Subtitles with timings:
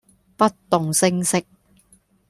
[0.35, 1.43] 不動聲色